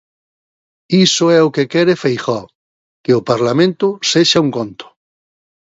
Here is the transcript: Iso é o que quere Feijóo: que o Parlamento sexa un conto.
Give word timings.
Iso 1.05 1.25
é 1.37 1.39
o 1.47 1.53
que 1.55 1.69
quere 1.73 1.99
Feijóo: 2.03 2.47
que 3.03 3.13
o 3.19 3.25
Parlamento 3.29 3.87
sexa 4.11 4.43
un 4.45 4.49
conto. 4.57 4.85